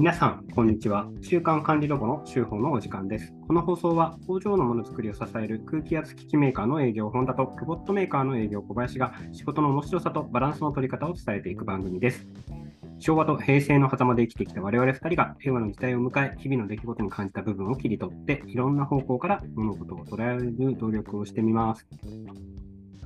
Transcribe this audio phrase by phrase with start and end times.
[0.00, 1.10] 皆さん、こんにちは。
[1.20, 3.34] 週間管理ロボの週報のお時間です。
[3.46, 12.26] この放送は工場のものづくりを支える空気圧機器メーカーの営業本田とロボットメーカーの営業小林が仕事の面白さとバランスの取り方を伝えていく番組です。
[12.98, 21.86] 昭和と平成の狭間で生きてきた我々2人が平和の時代を迎え、日々の出来事に感じた部分を切り取って、いろんな方向から物事を捉える努力をしてみます。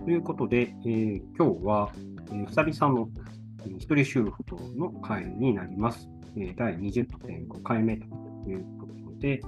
[0.05, 1.91] ということで、えー今日は、
[2.31, 3.09] えー久々の
[3.81, 4.45] 一人収録
[4.77, 6.09] の回になります。
[6.37, 8.07] え第20.5回目と
[8.49, 9.41] いうことで、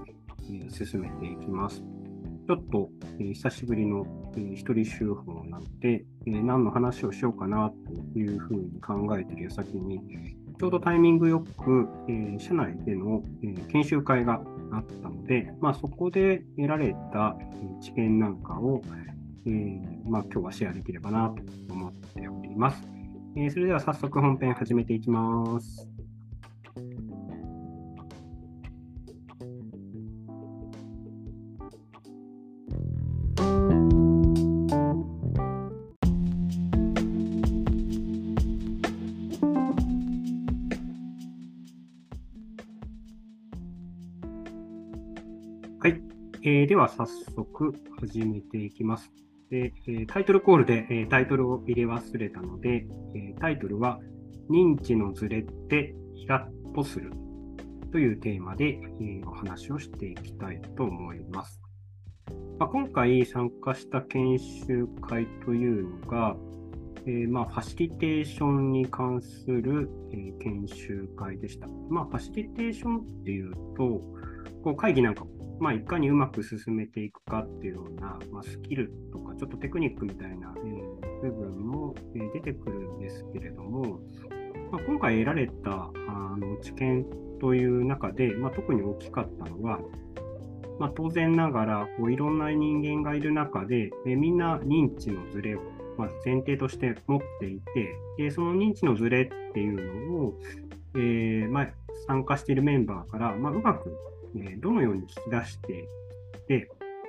[0.51, 1.83] え進めていきます。
[2.47, 7.73] ちょっと、え久しぶりの、えー一人集報なので、え何の話をしようかな
[8.15, 10.01] というふうに考えている矢先に、
[10.59, 18.81] ちょうどタイミングよく、え社内での、え研修会があったので、まあ、そこで得られた、えー知見なんかを、
[19.45, 22.83] えーまあ、今日はシェアできればなと思っております。
[23.37, 25.96] えーそれでは早速本編始めていきます。
[46.49, 49.11] えーでは早速始めていきます。
[49.51, 53.99] でえタイトルコールで、えタイトルを入れ忘れたので、えタイトルは
[54.49, 57.11] 認知のズレってイラッとする
[57.91, 61.61] というテーマで、えお話をしていきたいと思います。
[62.61, 66.37] まあ、今回参加した研修会というのが、
[67.07, 71.67] えーまあ、ファシリテーションに関する、え研修会でした。
[71.91, 74.01] まあ、ファシリテーションっていうと、
[74.63, 75.27] こう会議なんか、
[75.59, 84.01] まあ、いかにうまく進めていくかっていうような、まあ、スキルとか、ちょっとテクニックみたいな、えー部分も、えー出てくるんですけれども、
[84.71, 87.07] まあ、今回得られたあの知見
[87.41, 89.81] という中で、まあ、特に大きかったのは、
[90.79, 95.61] まあ、当然ながらこういろんな人間がいる中で、えーみんな認知のズレを
[95.97, 100.39] まず前提として持っていて、でその認知のズレっていうのを、
[100.97, 101.69] えまあ、
[102.07, 103.97] 参加しているメンバーから、まあ、うまく、
[104.43, 105.87] えどのように聞き出していっ
[106.47, 106.69] て、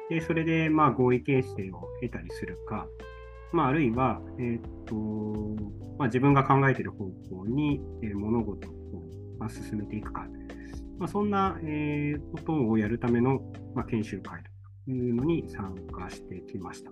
[0.09, 2.87] でそれでまあ合意形成を得たりするか、
[3.51, 4.95] まあ、あるいは、えーっと
[5.97, 8.73] まあ、自分が考えている方向に、え物事を、
[9.39, 10.27] まあ、進めていくか、
[10.99, 13.41] まあ、そんな、えことをやるための、
[13.73, 14.41] まあ、研修会
[14.85, 16.91] というのに参加してきました。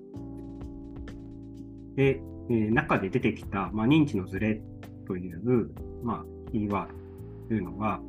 [1.95, 4.61] で、えー中で出てきた、まあ、認知のズレ
[5.07, 5.71] という、
[6.03, 7.99] まあ、キーワードというのは、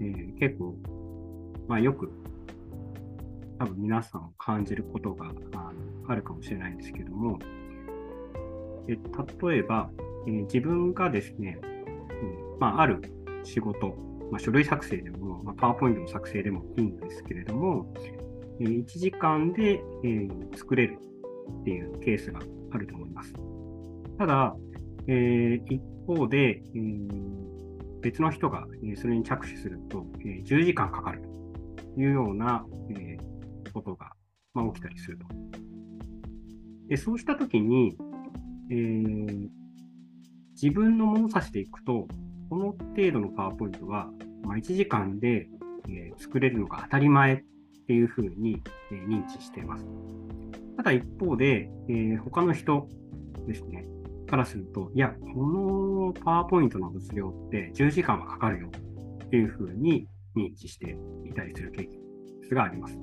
[0.00, 0.76] えー結構、
[1.68, 2.10] まあ、よく
[3.58, 5.72] 多分皆さん感じることがあ
[6.08, 7.38] あるかもしれないんですけども、
[8.88, 8.96] え
[9.48, 9.90] 例えば、
[10.26, 13.02] えー自分がですね、うんまあ、ある
[13.44, 13.94] 仕事、
[14.30, 17.92] まあ、書類作成でも、まあ、パワーポイントの作成でもいいんですけれども、
[18.60, 20.98] えー1時間で、えー作れる
[21.60, 22.40] っていうケースが
[22.70, 23.34] あると思います。
[24.16, 24.56] ただ、
[25.06, 26.80] えー一方で、え
[28.00, 31.22] 別の人が、それに着手すると、え10時間かかる
[31.98, 33.38] いうような、えー
[33.74, 34.12] ことが、
[34.54, 35.26] まあ、起きたりすると。
[36.88, 37.96] でそうしたときに、
[38.70, 39.48] えー
[40.60, 42.08] 自分の物差しでいくと、
[42.50, 44.10] この程度のパワーポイントは、
[44.42, 45.48] まあ、1時間で、
[45.88, 47.44] えー作れるのが当たり前っ
[47.86, 49.86] ていうふうに、えー認知しています。
[50.76, 52.88] ただ一方で、えー他の人
[53.46, 53.86] ですね、
[54.28, 58.68] からすると、いや、このパワーポイントの物量って10時間はかかるよ
[59.24, 61.88] っていうふうに認知していたりするケー
[62.48, 62.98] スがあります。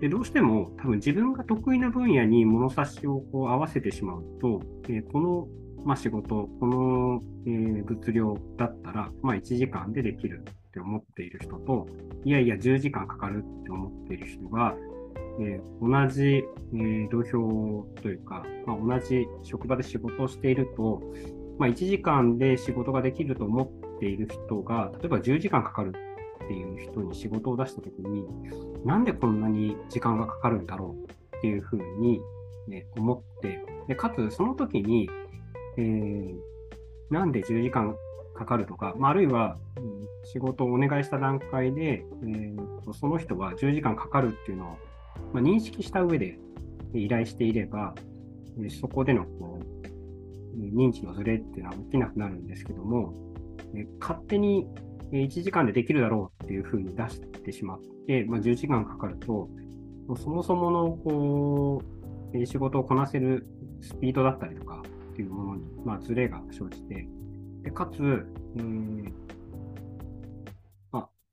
[0.00, 5.48] でどうしても多分自分が得意な分野に物差しをこう合わせてしまうと、えこの、
[5.84, 11.86] まあ、仕事、この、えー物量だったら、まあ、1時間でできるって思っている人と、
[12.24, 14.74] いやいや10時間かかるって思っている人が、
[15.40, 21.00] え同じ、えー土俵というか、まあ、同じ職場で仕事をしていると、
[21.58, 25.92] まあ、1時間で仕事ができると思っている人が、例えば10時間かかる
[26.44, 28.24] っていう人に仕事を出したときに、
[28.84, 32.20] なんでこんなに時間がかかるんだろうっていうふうに、
[32.68, 35.08] ね、思って、でかつその時に、
[35.76, 36.34] えー
[37.10, 37.94] なんで10時間
[38.34, 44.68] かかるとか、まあ、あるいは、うん仕事をお願いした段階で、えーその人は10時間かかるっていうのを、
[45.34, 46.38] まあ、認識した上で
[46.94, 47.94] 依頼していれば、
[48.80, 49.94] そこでのこう
[50.56, 53.12] 認知のズレっていうのは起きなくなるんですけども、
[54.00, 54.66] 勝手に
[55.12, 59.48] 1時間でできるだろうっていうふうに出してしまって、まあ、10時間かかると、
[60.16, 61.82] そもそものこ
[62.34, 63.46] う、仕事をこなせる
[63.80, 64.82] スピードだったりとか
[65.12, 67.06] っていうものに、まあ、ズレが生じて、
[67.62, 68.26] でかつ、
[68.56, 69.12] えー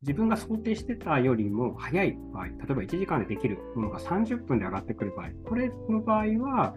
[0.02, 6.76] 自分が想定してたよりも早い場合、例えば1時間でできるものが30分で上がってくる場合、これの場合は、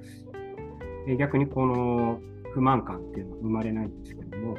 [1.18, 2.20] 逆にこの
[2.52, 4.56] 不満感っていうのは生まれないんですけども、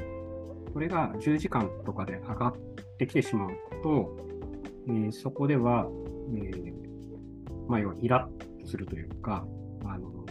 [0.75, 2.53] これが10時間とかで上がっ
[2.99, 3.49] てきてしまう
[3.81, 4.17] と、
[4.89, 5.87] えー、そこでは、
[6.35, 6.73] えー、
[7.69, 9.47] まあ、要はイラッとするというか、
[9.85, 10.25] あの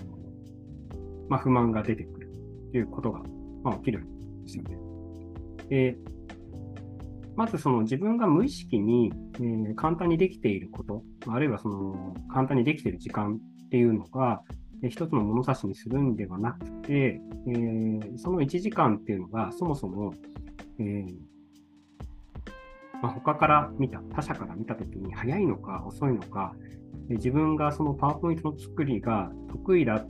[1.30, 2.30] まあ、不満が出てくる
[2.72, 3.22] ということが、
[3.62, 4.76] まあ、起きるんですよね。
[5.70, 5.96] で
[7.36, 14.42] まずその自分が無意識に、えー、簡単にできていること、あるいはその簡単にできている時間っていうのが、
[14.82, 20.12] 一つの物差しにするんではなくて、えー、その1時間っていうのがそもそも、
[20.78, 21.06] えー
[23.02, 26.54] まあ、他から見た、他者から見たときに早いのか遅いのか、
[27.08, 30.04] 自分がそのパワーポイントの作りが得意だ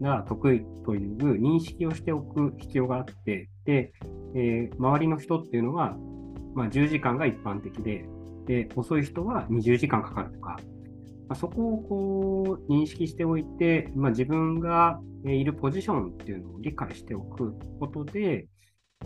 [0.00, 3.92] が得意という認識をしておく必要があって、で、
[4.34, 5.96] えー、周りの人っていうのは
[6.54, 8.04] まあ、10時間が一般的で、
[8.46, 10.58] で遅い人は20時間かかるとか、
[11.30, 18.48] まあ、そこをこう認識しておいて、まあ、自分がいるポジションっていうのを理解しておくことで、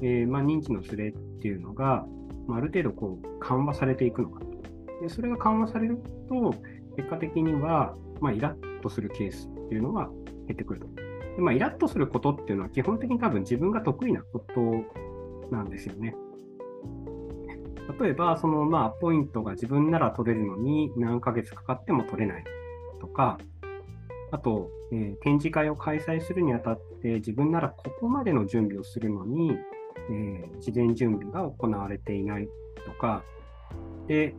[0.00, 1.12] えー、まあ、認知のズレっ
[1.42, 2.06] ていうのが、
[2.48, 4.46] まあ、る程度こう緩和されていくのかと。
[5.02, 5.98] でそれが緩和される
[6.30, 6.54] と、
[6.96, 10.08] 結果的には、ま、イラッとするケースっていうのは
[10.46, 10.86] 減ってくると。
[11.36, 16.16] でまあ、イラッとすることっていうのは基本的に多分自分が得意なことなんですよね。
[18.00, 22.44] 例えば、そのまあポイントが自分なら取れるのに何ヶ月かかっても取れない
[23.00, 23.38] とか、
[24.30, 29.52] あと、えー、展示会を開催するにあたって自分ならここまでの準備をするのに、
[30.10, 32.48] えー、事前準備が行われていない
[32.84, 33.22] とか、
[34.08, 34.34] で、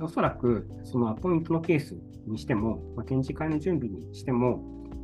[0.00, 1.96] おそらくそのアポイントのケース
[2.26, 4.58] にしても、まあ、展示会の準備にしても、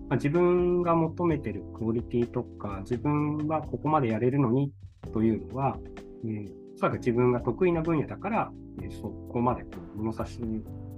[0.08, 4.72] まあ、自分が求めてるクオリティとか、自分はここまでやれるのに
[5.12, 5.78] というのは、
[6.24, 8.52] えー、そらく自分が得意な分野だから、
[8.82, 9.02] えそ
[9.32, 10.40] こまでこう物差し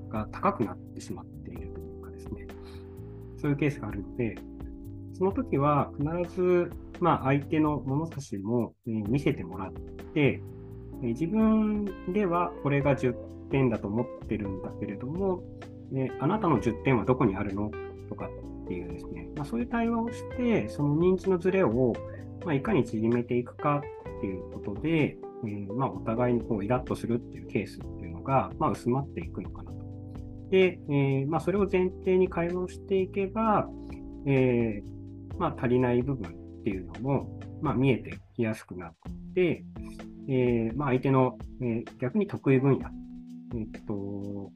[0.09, 2.47] が高くなってしまっているというかですね、
[3.37, 4.35] そういうケースがあるので、
[5.13, 6.71] その時は必ず、
[7.01, 9.73] まあ、相手の物差しも、え見せてもらっ
[10.15, 10.41] て、
[11.03, 11.85] え自分
[12.15, 13.13] ではこれが10
[13.51, 15.43] 点だと思ってるんだけれども、
[15.95, 17.71] えあなたの10点はどこにあるの
[18.09, 18.31] とか
[18.65, 21.93] っていうですね、まあ、そういう対話をして、その認知のズレを、
[22.47, 23.83] まあ、いかに縮めていくか
[24.17, 29.79] っていうことで、えー、まあ、お互いにこうイラッとするっていうケースっていうのが、まあ、薄まっていくのかなと。
[30.51, 33.69] で、えー、まあ、それを前提に会話をしていけば、
[34.27, 38.95] えー、まあ、足りない部分っていうのも、まあ、見えてきやすくなっ
[39.35, 39.65] て、
[40.29, 42.89] えーまあ、相手の、え、逆に得意分野、
[43.55, 44.51] えっと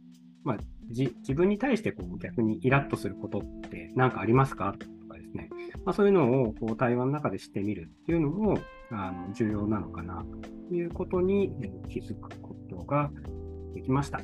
[0.44, 0.56] まあ、
[0.88, 4.75] 自分に対してこう逆にイラッとすることって何かありますか？
[5.33, 5.51] ですね、
[5.85, 8.59] まあ、そういうのをこう対話の中でしてみるっていうのも
[8.91, 10.25] あの重要なのかな
[10.69, 11.53] ということに
[11.89, 13.11] 気づくことが
[13.75, 14.21] できました。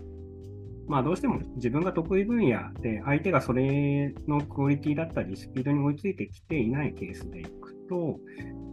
[0.86, 8.18] まあ、どうしても自分が得意分野で相手がそれのクオリティだったりスピードに追いついてきていないケースでいくと、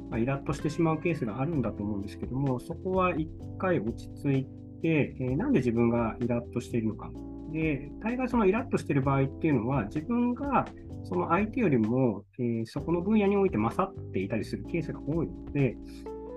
[0.10, 3.30] まあ、イラッとしてしまうケースがあるんだと思うんですけども、そこは一
[3.60, 4.44] 回落ち着い
[4.81, 7.10] て、えー、なんで自分がイラッとしているのか。
[7.54, 10.66] で、大概そのイラッとしている場合っていうのは、自分が
[11.03, 15.75] その相手よりも、えー、そこの分野において勝っていたりするケースが多いので、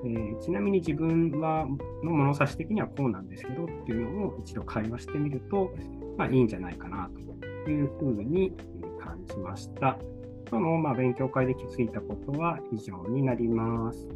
[0.05, 1.67] えー、ちなみに自分は
[2.03, 5.73] の物差し的にはこうなんですけどっていうのを一度会話してみると、
[6.17, 7.11] まあ、いいんじゃないかな
[7.65, 8.53] というふうに
[9.01, 9.99] 感じました。
[10.51, 14.09] その、まあ、勉強会で気づいたことは以上になります。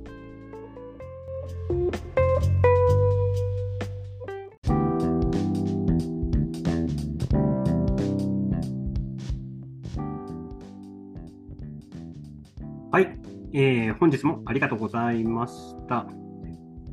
[12.90, 13.18] はい、
[13.52, 16.06] えー、本日もありがとうございました。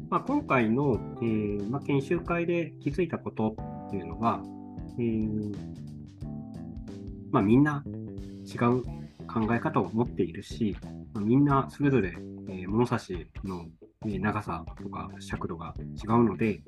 [0.09, 3.55] まあ、今回の、えーまあ、研修会で気づいたこと
[3.87, 4.43] っていうのは、
[4.99, 5.55] えー
[7.31, 7.81] まあ、みんな
[8.45, 8.83] 違う
[9.25, 10.75] 考え方を持っているし、
[11.13, 12.09] まあ、みんなそれぞれ、
[12.49, 13.65] えー、物差しの
[14.05, 16.62] 長さとか尺度が違うので、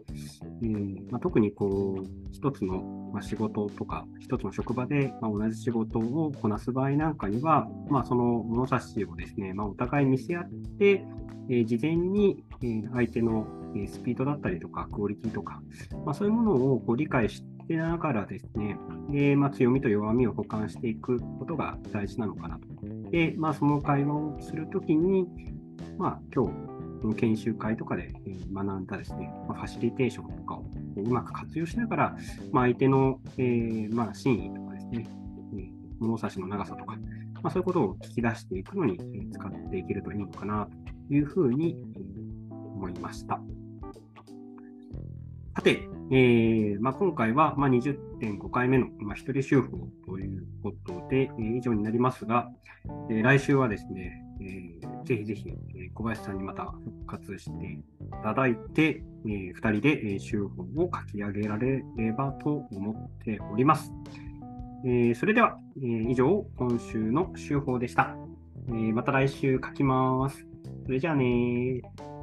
[0.61, 11.05] えーまあ、特にこう一つの、ま、仕事とか一つの職場で、ま、同じ仕事をこなす場合なんかには、まあ、その物差しをですね、まあ、お互い見せ合って、
[11.49, 13.47] え、事前に、え、相手の
[13.87, 15.61] スピードだったりとかクオリティとか、
[16.05, 18.77] まあ、そういうものをこう理解してながらですね、
[19.13, 23.11] えーまあ、強みと弱みを補完していくことが大事なのかなと。
[23.11, 25.27] で、まあ、その会話をするときに、
[25.97, 26.76] まあ、今日
[27.15, 28.13] 研修会とかで
[28.53, 32.17] 学んだですね、ファシリテーションとかをうまく活用しながら、
[32.51, 35.07] まあ、相手の、えー、まあ、真意とかですね、
[35.99, 36.95] 物差しの長さとか、
[37.41, 38.97] まあ、そういうことを聞き出していくのに
[39.31, 40.67] 使っていけるといいのかな
[41.07, 41.77] というふうに
[42.49, 43.39] 思いました。
[45.55, 52.49] さて、えーまあ、今回は、まあ、20.5回目の、まあ、一人修法ということで、えー以上になりますが、
[53.09, 57.81] えー来週はですね、えーぜひぜひ、えー小林さんにまた復活してい
[58.23, 63.91] ただいて、えー、2人で、えー修法を書き上げられればと思っております。
[64.85, 68.15] えーそれでは、えー以上、今週の週報でした。
[68.67, 70.45] えーまた来週書きます。
[70.85, 72.16] それじゃあねー。